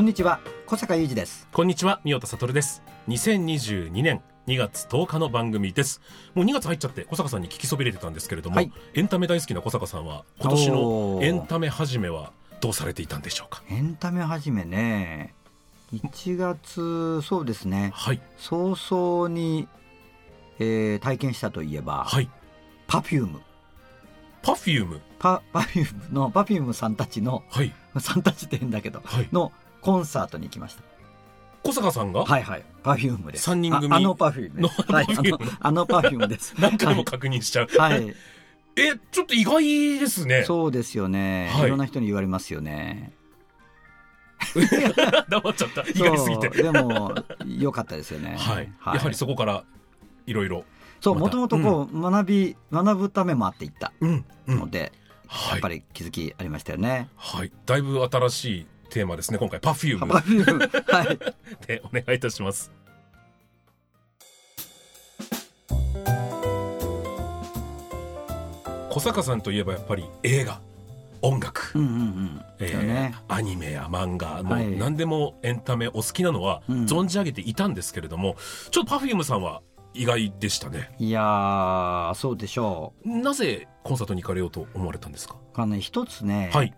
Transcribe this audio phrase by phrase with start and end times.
[0.00, 1.46] こんにちは小坂雄二です。
[1.52, 2.82] こんにちは、三代田悟です。
[3.08, 6.00] 2022年2月10日の番組です。
[6.34, 8.72] もう2月入っちゃって、小坂さんに聞きそびれてたんですけれども、はい。
[8.94, 12.32] エンタメ大好きな小坂さんは、今年のエンタメ始めは
[12.62, 13.62] どうされていたんでしょうか？
[13.68, 15.34] エンタメ始めね。
[15.92, 17.90] 1月そうですね。
[17.92, 19.68] はい、早々に、
[20.60, 22.30] えー体験したといえば、はい、
[22.86, 23.42] パフューム。
[24.42, 29.28] パフューム、パ パフュームのパフュームさんたちのはい、 さんたちって変だけどはい。
[29.30, 30.82] のコンサートに行きました。
[31.62, 32.64] 小坂さんが、はいはい。
[32.82, 33.44] パフュームです。
[33.44, 33.92] 三人組。
[33.92, 35.06] ああのパフュームのです はい、
[35.60, 36.54] あのパフュームです。
[36.58, 37.68] 何回も確認しちゃう。
[37.78, 38.14] はい、
[38.76, 40.44] え、ちょっと意外ですね。
[40.44, 41.66] そうですよね、はい。
[41.66, 43.12] い、ろんな人に言われますよね。
[45.28, 45.82] 黙っちゃった。
[45.82, 46.48] 意外すぎて。
[46.48, 47.14] でも
[47.46, 48.36] 良かったですよね。
[48.38, 49.64] はい、やはりそこから、
[50.26, 50.64] いろいろ。
[51.00, 54.58] そうもともとこう学び学ぶためもあっていったうん、うん。
[54.58, 54.92] ので、
[55.26, 55.52] はい。
[55.52, 55.68] やっぱ。
[55.68, 57.08] り気づきありましたよね。
[57.16, 57.52] はい。
[57.66, 59.38] だいぶ新しいテーマですね。
[59.38, 61.18] 今回、パフュームパフュームはい。
[61.66, 62.70] でお願いいたします。
[68.90, 70.60] 小坂さんといえばやっぱり映画
[71.22, 72.40] 音楽、うんうんうん。
[72.58, 73.14] えーだよね。
[73.28, 78.36] アニメや漫画もうはい何でもエンタメお好きなのはうん存じ上げていたんですけれども、
[78.70, 79.60] ちょっと Perfume さんは
[79.92, 85.34] 意外でしたねいやーそうでしょなぜコンサートに行かれようと思われたんですか？
[85.34, 85.60] う。
[85.60, 86.74] あのね一つね、はい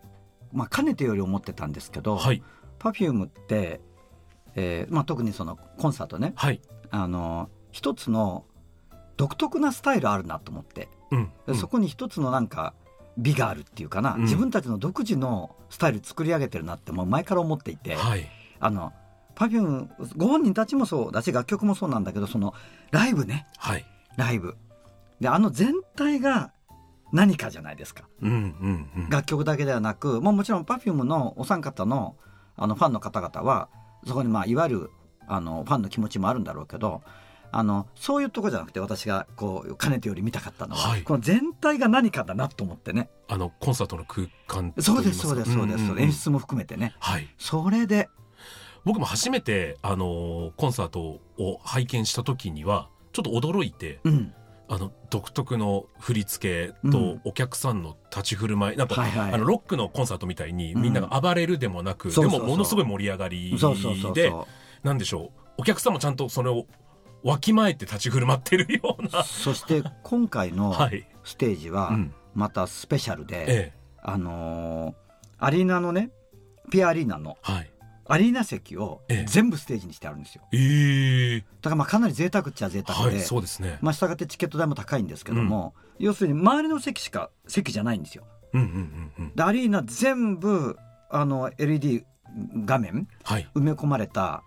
[0.52, 2.42] まあかねてより思ってたんですけど、はい。
[2.78, 3.80] パフュームって、
[4.54, 6.60] えーまあ特にそのコンサートね、はい。
[6.90, 8.44] あの一つの
[9.16, 11.54] 独特なスタイルあるなと思って、うん、うん。
[11.54, 12.74] そこに一つのなんか
[13.16, 14.22] 美があるっていうかな、うん。
[14.22, 18.28] 自分たちの独自のスタイル作り上げてるなってもう前から思っていて、はい。
[18.60, 18.92] あの
[19.34, 22.54] パフュームご本人たちもそうだし楽曲もそうなんだけどその
[22.90, 23.46] ライブね。
[23.58, 23.86] はい。
[24.16, 24.56] ライブ。
[25.20, 26.52] であの全体が
[27.12, 28.04] 何かじゃないですか。
[28.22, 29.10] うんうんうん。
[29.10, 32.16] 楽曲だけではなく、まあ、もちろん Perfume のお三方の
[32.56, 33.68] あのファンの方々は
[34.06, 34.90] そこにまあいわゆる
[35.26, 37.02] あのファンの気持ちもあるんだろうけど
[37.50, 41.02] あのそういうとこじゃなくて私がこうかねてより見たかったのは、はい。
[41.02, 43.10] この全体が何かだなと思ってね。
[43.28, 46.94] あのコンサートの空間そうですそうですそうです、んんん演出も含めてね。
[46.98, 47.28] はい。
[47.38, 48.08] それで。
[48.84, 54.34] 僕も初めて、あのコンサートを拝見した時にはちょっと驚いてうん
[54.72, 57.20] あの独特の振り付けとうん。
[57.24, 59.32] お客さんの立ち振る舞い、なんか、はいはい。
[59.34, 60.82] あのロックのコンサートみたいにうん。
[60.82, 63.74] みんなが暴れるでもなく、でもものすごい盛り上がりでそ
[64.82, 66.66] なんでしょうお客さんもちゃんとそれを
[67.22, 69.20] わきまえて立ち振る舞ってるような。
[69.20, 72.14] うそして今回のはい、ステージはうん。
[72.34, 73.72] またスペシャルで、ええ。
[74.02, 74.94] あのー
[75.44, 76.10] アリーナのね
[76.70, 77.71] ピアアリーナのはい
[78.12, 79.24] アリーナ席をええ。
[79.26, 80.42] 全部ステージにしてあるんですよ。
[80.52, 81.40] ええ。
[81.40, 88.24] だからまあかなり贅沢っちゃ贅沢で、はいそうですね、まあしたがってチケット代も高いんですけども、要するに周りの席しか席じゃないんですよ。
[88.52, 89.34] うんうんうんうん。
[89.34, 90.76] でアリーナ全部
[91.08, 92.04] あの LED
[92.66, 93.48] 画面はい。
[93.54, 94.42] 埋め込まれた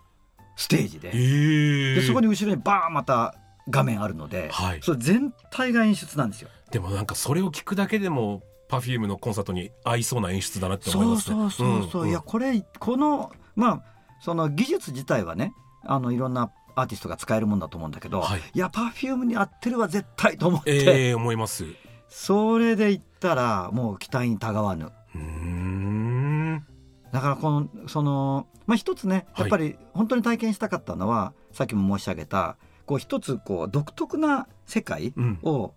[0.54, 1.94] ステージで,、ええ。
[1.96, 3.34] でそこに後ろにバーンまた
[3.68, 4.78] 画面あるので、はい。
[4.80, 6.50] それ全体が演出なんですよ。
[6.70, 11.68] でもなんかそれを聞くだけでも Perfume のコンサートに合いそうな演出だなって思いそうますね。
[11.68, 12.10] そうそうそう、んん。
[12.10, 13.82] いやこれこのまあ
[14.20, 15.52] その技術自体はね
[15.82, 21.64] あのいろんなアーティストが使えるもんだと思うんだけど、はいいやパフュームに合ってるは絶対と思って、ええ思います。
[21.64, 21.68] う
[22.08, 26.64] それで言ったらもう期待にたがわぬーん。
[27.12, 35.38] だからこのそのまあ一つねはいやっぱり本当に体験したかったのは、さっきも申し上げたこう一つこう独特な世界うん。
[35.42, 35.72] を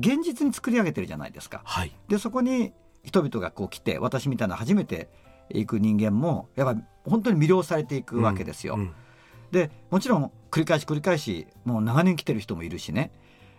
[0.00, 1.62] 現実に作り上げてるじゃないですか。
[1.64, 1.92] はい。
[2.08, 2.72] でそこに
[3.02, 5.08] 人々がこう来て私みたいな初めて
[5.54, 8.74] 行く人間もやっぱり本当に魅了されていくわけですよ。
[8.76, 8.92] うん
[9.50, 13.10] でもちろん繰り返し繰り返しもう長年来てる人もいるしね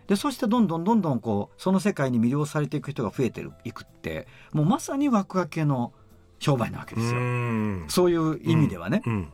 [0.07, 5.93] でそしてどんどんどんどんこうその世界に魅了されていく人が増えてるいくってもうまさにワクワク系の
[6.39, 7.19] 商売なわけですよ。
[7.19, 9.01] うんそういう意味ではね。
[9.05, 9.23] うん。
[9.25, 9.33] だか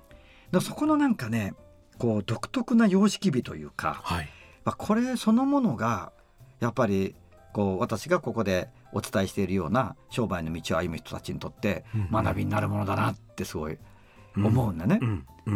[0.52, 1.54] らそこのなんかね
[1.98, 4.30] こう独特な様式美というか、はい。
[4.66, 6.12] まあ、これそのものが
[6.60, 7.16] やっぱり
[7.54, 12.12] こう私がここでお伝えしているような商売の道を歩む人たちにとってうん。
[12.12, 13.78] 学びになるものだなってすごい
[14.36, 15.00] 思うんだね。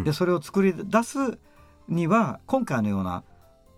[0.03, 1.39] でそれを作り出す
[1.87, 3.23] には今回のような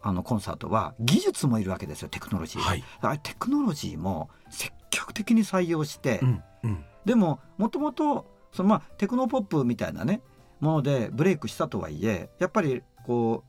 [0.02, 2.82] あのコンサートは技術もいるわけですよテクノロジー、はい。
[2.82, 6.44] だからテクノロジーも積極的に採用して、うん。
[6.64, 6.86] うん。
[7.06, 10.22] でももともとそのまあテクノポップみたいなね
[10.60, 13.44] ものでブレイクしたとはいえやっぱりこ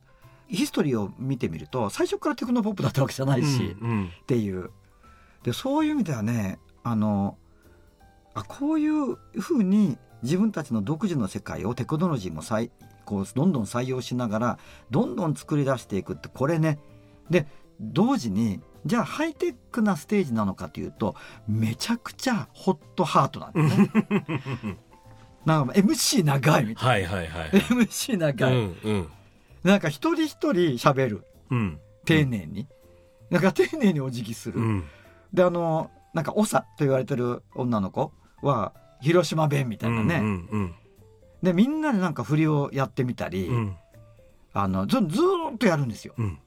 [0.50, 3.90] うヒストリーを見てみると最初からテクノポップだったわけじゃないし、うん。
[3.90, 4.04] うん。
[4.06, 4.70] っていう
[5.44, 7.36] でそういう意味ではねあの
[8.34, 12.70] あこういうふうに自分たちの独自の世界をテクノロジーもさい
[13.04, 14.58] こうどんどん採用しながら
[14.90, 16.80] どんどん作り出していくってこれね。
[17.30, 17.46] で
[17.80, 21.14] 同時にじゃあハイテクなステージなのかというと
[21.46, 23.90] めちゃくちゃホットハートなんだよね。
[25.44, 29.08] なんか MC 長いみたいはいはいはいな MC 長い、うんうん。
[29.62, 31.26] なんか一人一人喋る。
[31.50, 31.80] うん。
[32.06, 32.66] 丁寧に、
[33.30, 34.84] なんか丁寧にお辞儀する、うん
[35.34, 38.72] であのなんか長と言われてる女の子は
[39.02, 40.74] 広島弁みたいなね、うんうん
[41.42, 43.56] でみんなでなんか振りをやってみたり、うん。
[43.56, 43.76] うん
[44.56, 46.14] あのずずーっとやるんですよ。
[46.16, 46.38] うん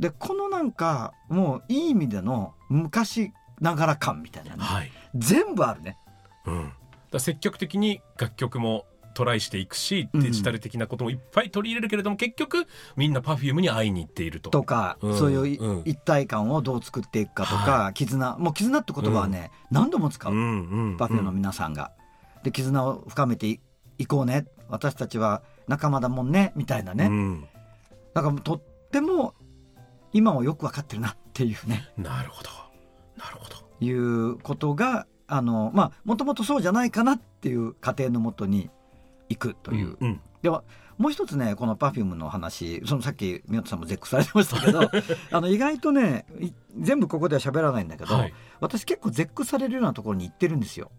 [0.00, 4.62] でこのなんかもういい意味での昔ながら感みたいなね。
[4.62, 4.90] はい。
[5.14, 5.96] 全部あるね。
[6.46, 10.20] うん、積極的に楽曲もトライしていくしうん。
[10.20, 12.66] デジタル的なこともいっぱい取り入れるけれども、結局
[12.96, 14.50] みんな Perfume に会いに行っていると。
[14.50, 15.82] とか、うんそういういうん。
[15.84, 18.36] 一体感をどう作っていくかとか、絆。
[18.38, 21.92] もう絆って言葉はね、何度も使う、うんうんパフュームの皆さんが。
[22.42, 23.60] で絆を深めてい
[23.98, 24.46] いこうね。
[24.68, 27.48] 私たちは仲間だもんねみたいなね、うん。
[28.14, 29.34] なんかとっても
[30.12, 31.88] 今もよく分かってるなっていうね。
[31.96, 32.50] なるほど。
[33.16, 33.56] なるほど。
[33.80, 38.70] いうことがあのまあもともとそうじゃないかなっていう過程のもとに
[39.34, 40.62] 行くという、うんでは
[40.98, 44.82] もう一つねこの Perfume の話そのさっき宮田さんも絶句されてましたけど
[45.32, 50.92] あの意外とねい全部ここでは喋らないんだけど、はい、私結構絶句されるようなところに行ってるんですよ。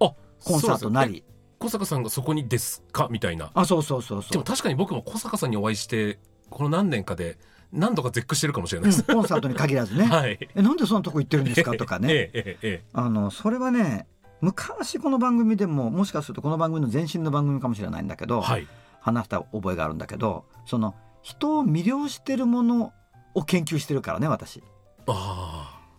[0.00, 0.12] あ
[0.44, 1.24] コンサートなり。
[1.60, 3.08] 小坂さんがそこにですか？
[3.10, 3.50] みたいな。
[3.54, 4.32] あそうそうそうそう。
[4.32, 6.18] でも確かに僕も小坂さんにお会いして
[6.50, 7.38] この何年かで
[7.72, 8.90] 何度か絶句してるかもしれない。
[8.90, 9.12] うんです。
[9.14, 10.38] コンサートに限らずね、 はい。
[10.54, 11.72] えなんでそんなとこ行ってるんですか？
[11.74, 12.08] とかね。
[12.12, 12.84] えええええ。
[12.92, 14.06] あのそれはね
[14.40, 18.66] 昔この番組でももしかするとこの番組の前身の番組かもしれないんだけど、えはい。
[19.00, 22.92] 話した覚えがあるんだけどその人を魅了してるもの
[23.34, 24.62] を研究してるからね私。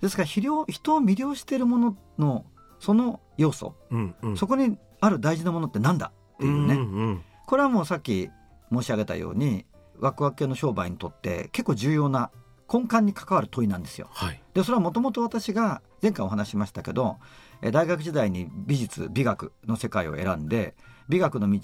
[0.01, 2.45] ですから人を人を魅了してるものの
[2.79, 4.37] その要素、うんうん。
[4.37, 6.11] そこにある大事なものってなんだ？
[6.35, 6.81] っていうね、んう
[7.11, 8.29] んこれはもうさっき
[8.71, 9.65] 申し上げたように
[9.99, 12.29] ワクワク系の商売にとって結構重要な
[12.71, 14.07] 根幹に関わる問いなんですよ。
[14.11, 14.41] はい。
[14.53, 17.17] でそれはもともと私が前回お話ししましたけど
[17.61, 20.75] えー大学時代に美術美学の世界を選んで
[21.07, 21.59] 美学の道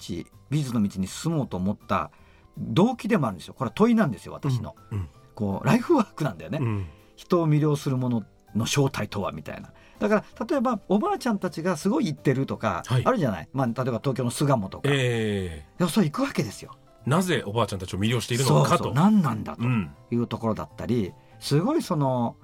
[0.50, 2.10] 美術の道に進もうと思った
[2.58, 3.54] 動機でもあるんですよ。
[3.54, 6.86] これは問いなんですよ私の、うんこうライフワークなんだよね、うん。
[7.14, 8.24] 人を魅了するもの
[8.54, 9.70] の正体とはみたいな。
[9.98, 13.02] だから例えばおばあちゃんたちがすごい行ってるとか、はい。
[13.04, 15.66] あるじゃない、まあ、例えば東京の巣鴨とか、ええ。
[15.76, 16.72] でもそれ行くわけですよ
[17.06, 18.92] なぜおばあちゃんたちを魅了しているそうそうのかと。
[18.92, 19.90] 何なんだとうん。
[20.10, 22.36] いうところだったりすごいその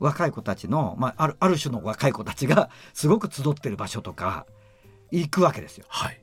[0.00, 4.46] 若い子たちの、まあ、あるある種の若い子たちがすごく集ってる場所とか
[5.10, 5.86] 行くわけですよ。
[5.88, 6.20] はい。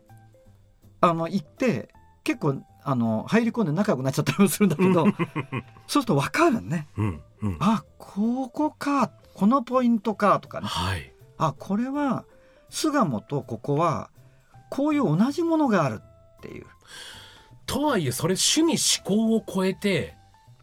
[1.01, 1.89] あの行って
[2.23, 5.13] 結構あの入り込んで仲良くなっちゃったりもするんだけどそう
[5.87, 7.57] すると分かるねうんうん。
[7.59, 11.13] あここかこのポイントかとかねはい。
[11.37, 12.25] あこれは
[12.69, 14.09] 巣鴨とここは
[14.69, 16.65] こういう同じものがあるっていう
[17.73, 20.13] とはいえそれ趣味思考を超えて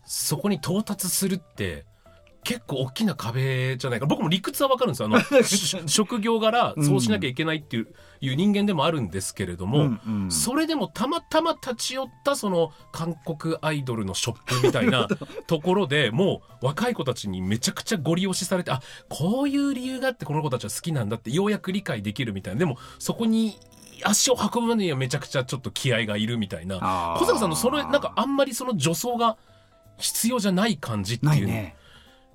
[0.05, 1.85] そこに到達するって
[2.45, 4.07] 結構大きな壁じゃないか。
[4.07, 5.07] 僕も理屈はわかるんですよ。
[5.07, 7.89] あの し職業柄そうしなきゃいけないっていう,、
[8.21, 10.31] いう人間でもあるんですけれども、うんうん。
[10.31, 15.09] それでもたまたま立ち寄ったその韓国アイドルのショップみたいな
[15.49, 22.61] ところでもう若い子たちにめちゃくちゃご利用しされてあこういう理由があってこの子たちは好きなんだってようやく理解できるみたいな。
[22.61, 23.59] でもそこに
[24.05, 27.17] 足を運ぶにはめちゃくちゃちょっと気合がいるみたいな。
[27.19, 29.37] 小坂さんのそれなんかあんまりその助走が
[29.97, 31.77] 必要じゃない感じっていうないね。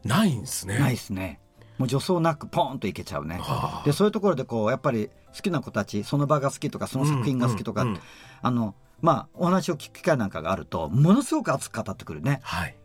[0.04, 0.78] ないんですね。
[0.80, 1.40] ないですね。
[1.78, 3.38] もう助走なくポンといけちゃうね。
[3.42, 3.86] はあ。
[3.86, 8.02] でそういうところでこうやっぱり好きな子たちその場が好きとかその作品が好きとか、うんうんうん。
[8.42, 12.40] あのまあお話を聞く機会なんかがあるとものすごく熱く語ってくるね。
[12.44, 12.76] はい。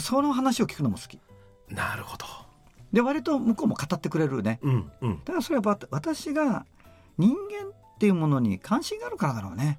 [0.00, 1.20] その話を聞くのも好き。
[1.68, 2.26] なるほど。
[2.92, 4.60] で割と向こうも語ってくれるね。
[4.62, 5.18] うんうん。
[5.24, 6.66] だからそれはわた私が
[7.18, 9.78] 人間っていうものに関心があるからだろうね。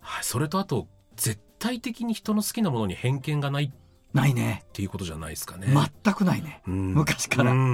[0.00, 3.70] はい、それとあと絶対的に人の好きなものに偏見がないっ
[4.12, 4.64] ないね。
[4.72, 5.68] ていうことじゃないですかね。
[6.04, 6.62] 全くないね。
[6.66, 6.94] うん。
[6.94, 7.52] 昔から。
[7.52, 7.70] うんうんう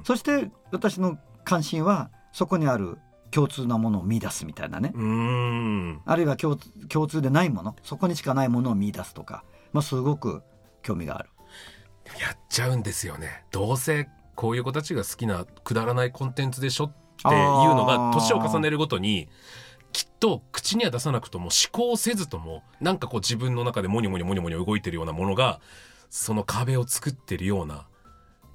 [0.00, 2.98] んそして私の関心はそこにある
[3.30, 4.92] 共通なものを見出すみたいなね。
[4.94, 6.02] うーん。
[6.04, 7.76] あるいは共通共通でないもの。
[7.82, 10.42] そこにしかないものを見出すとか、まあ、すごく
[10.82, 11.30] 興味がある。
[12.20, 13.44] やっちゃうんですよね。
[13.50, 17.34] どうせこういう子たちが好きなくだらないコンテンツでしょっていう
[17.74, 19.28] のが年を重ねるごとに
[19.92, 25.60] きっと口には出さなくとも思考せずともなんかこう自分の中でモニョモニョモニョモニョ動いてるようなものが
[26.10, 27.86] その壁を作ってるような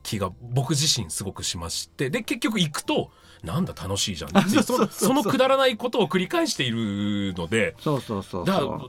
[0.04, 2.10] 気が僕自身すごくしまして。
[2.10, 3.12] で結局行くと
[3.44, 8.80] なんだ楽しいじゃんそのそのくだらないことを繰り返しているのでそうそうそうだから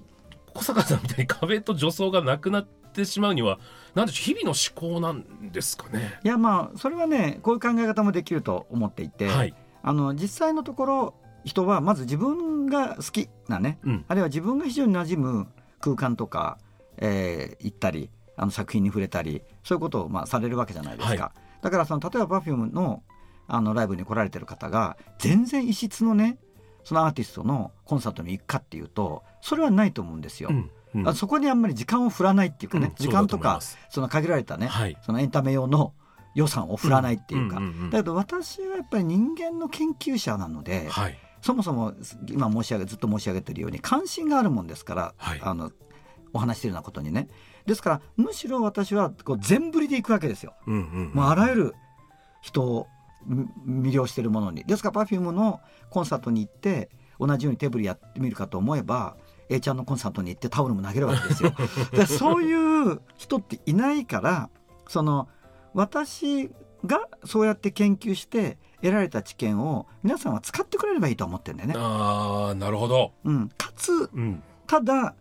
[0.54, 3.58] 小坂さんみたいに壁と助走がなくなってしまうには
[3.96, 6.20] なんでしょう日々の思考なんですかね。
[6.24, 9.54] いやまあそれはねこういう考え方もできると思っていて、はい、
[9.84, 11.14] あの実際のところ
[11.44, 14.04] 人はまず自分が好きなねうん。
[14.08, 15.46] あるいは自分が非常に馴染む
[15.80, 16.58] 空間とか、
[16.96, 23.02] えー行ったりあの作品に触れたりそういうことをまあされるわけじゃないですか、はだからその例えば Perfume の
[23.46, 26.38] あのライブに来られてる方が全然異質のね
[26.82, 30.48] そのアーティストのコンサートに行くかっていうとそれはないと思うんですよ。
[30.50, 31.08] うんうん。
[31.08, 33.60] あそこにあんまり時間を振らないっていうかね、うん時間とか
[33.90, 34.96] その限られたね、はい。
[35.02, 35.92] そのエンタメ用の
[36.34, 37.60] 予算を振らないっていうか、
[37.90, 41.18] だけど私はやっぱり人間の研究者なので、はい。
[41.40, 41.92] そもそも
[42.30, 45.40] 今申し上げずっと申し上げてるように関心があるもんですから、はい。
[45.42, 45.70] あの
[46.32, 47.28] お話してるようなことにね。
[47.66, 50.54] ですからむしろ私はこう全振りでいくわけですよ。
[50.66, 51.74] うんうんもうあらゆる
[52.40, 52.86] 人を
[53.26, 54.64] み魅了しているものに。
[54.64, 55.60] ですから Perfume の
[55.90, 59.16] コンサートに行って同じように手振りやってみるかと思えば
[59.48, 61.52] A ちゃんのコンサートに行ってタオルも投げるわけですよ。
[61.92, 64.50] でそういう人っていないから
[64.88, 65.28] その
[65.74, 66.50] 私
[66.86, 71.74] がそうやって研究して得られた知見を皆さんは使ってくれればいいと思ってるんだよね。
[71.76, 73.12] ああなるほど。
[73.24, 75.14] うん、かつうんただ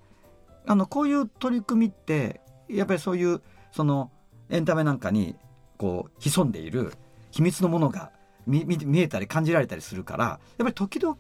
[0.66, 3.42] あのこういう取り組みってやっぱりそういう
[3.72, 4.12] その
[4.50, 5.36] エンタメなんかに
[5.78, 6.94] こう潜んでいる
[7.32, 8.12] 秘密のものが
[8.46, 11.16] 見見見えたり感じられたりするからやっぱり時々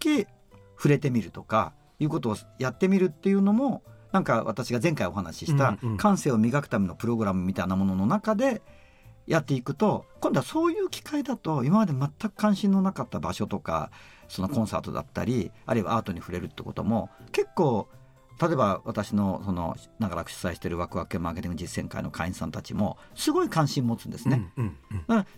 [0.75, 8.61] 触れてみるとかいうことをやってみるっていうのもなんか私が前回お話しした感性を磨くためのプログラムみたいなものの中で
[9.27, 13.89] やっていくと今度はそういう機会だと今まで全く関心のなかった場所とか
[14.27, 17.87] そのコンサートだったりあるいはアートに触れるってことも結構
[18.41, 24.51] 例えば私のその長らく主催しているワクワク系マーケティング実践会の会員さんたちもすごい関心持つんですね。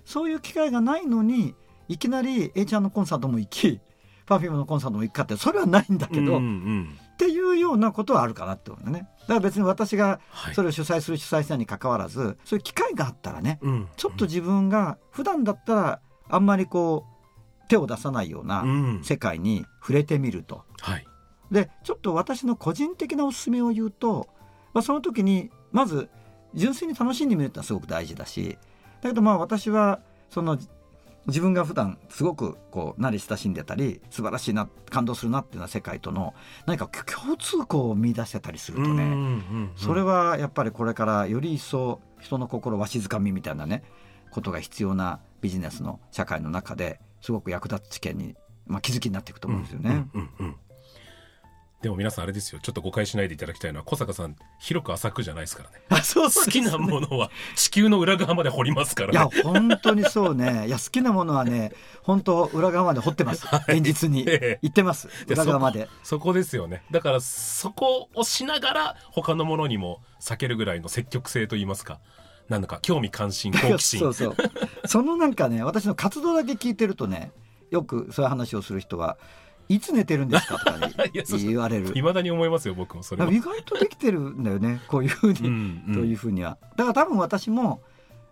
[0.05, 1.55] そういう機会がないのに
[1.87, 3.79] いきなり A ちゃんのコンサートも行き
[4.25, 9.07] Perfume のコンサートも行くかってそれはないんだけど、うんうっんていうようなことはあるかなって思うね。
[9.27, 10.55] だから別に私がはい。
[10.55, 13.87] それを主催する主催者に関わらずそういう機会があったらねうん。
[13.97, 19.01] ちょっと自分が普段だったらあんまりこう手を出さないよううなん。
[19.03, 20.63] 世界に触れてみると。
[20.81, 21.07] はい。
[21.51, 24.27] でちょっと私の個人的なおすすめを言うと、
[24.73, 26.09] まあ、その時にまず
[26.53, 28.57] 純粋に楽しんでみるってのはすごく大事だし
[29.01, 30.57] だけどまあ私はその
[31.27, 36.33] 自分が普段すごくこう慣れ親しんでたり素晴らしいな感動するなっていうような世界との
[36.65, 43.83] 何か共通項を見出せたりするとね、うんうんうんそれはやっぱりこれからより一層人の心をわしづかみみたいなね
[44.31, 48.35] ことが必要なビジネスの社会の中ですごく役立つ知見に、
[48.67, 50.07] まあ、気づきになっていくと思うんですよね。
[50.13, 50.55] うんうんうん
[51.85, 52.59] でも皆さんあれですよ。
[52.59, 55.75] ちょっと誤解しないでいただきたいのは小坂さん広く浅くじゃないですからね。
[55.89, 60.65] あそう好きなものは地球の裏側まで掘りますからいやね本当にそうね。
[60.65, 63.45] いや好きなものはね本当裏側まで掘ってます。
[63.69, 64.25] 現実に。
[64.27, 64.59] ええ。
[64.63, 65.09] 行ってます。
[65.27, 65.87] で裏側まで。
[66.01, 66.81] そこですよね。
[66.89, 71.99] だからそこをしながら他のものにも避けるぐらいの積極性といいますか。
[72.49, 73.99] なんだか興味関心 好奇心。
[73.99, 74.35] そうそう。
[74.87, 77.31] そのなんかね私の活動だけ聞いてるとね
[77.69, 79.19] よくそういう話をする人は
[79.69, 80.77] いつ寝てるんですかとか、
[81.37, 81.97] 言われる。
[81.97, 83.31] いまだに思いますよ僕もそれは。
[83.31, 85.93] 意外とできてるんだよね こういうふうに、うんうん。
[85.93, 86.57] というふうには。
[86.75, 87.81] だから多分私も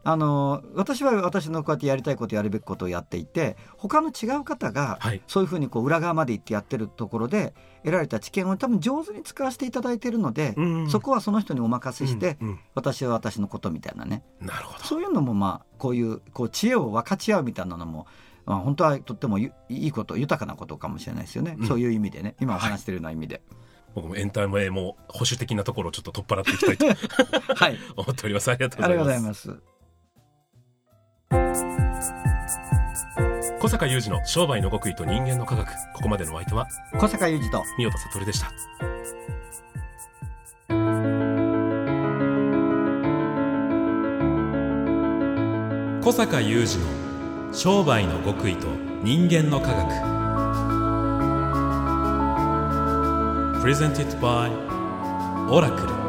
[0.05, 5.21] あの私は私のこうやってやりたいことやるべきことをやっていて他の違う方がはい。
[5.27, 14.23] そういうふうにこう裏側まで行ってやってるところで得られた知見を多分上手に使わせていただいているので、うんそこはその人にお任せして、うん私は私のことみたいなね。
[14.41, 14.83] うんなるほど。
[14.83, 18.05] そういうのもまあこういうこう知恵を分かち合うみたいなのも、
[18.45, 21.67] まあ、本当はとってもゆいいこと豊かなことかもしれないですよね、うん。
[21.67, 22.35] そういう意味でね。
[22.41, 23.41] 今お話してるような意味で。
[23.95, 26.85] 僕もエンタメも保守的なところをちょっと取っ払っていきたいと。
[27.55, 28.49] はい、 思っております。
[28.49, 29.55] ありがとうございます。
[33.59, 35.69] 小坂雄二の商売の極意と人間の科学。
[35.93, 37.63] ここまでのお相手は小坂雄二と。
[37.77, 38.51] 三代田悟でした。
[46.01, 47.02] 小坂雄二の
[47.55, 48.65] 商売の極意と
[49.03, 50.13] 人間の科学。
[53.61, 54.51] プレゼンティットバイ
[55.51, 56.02] オラクル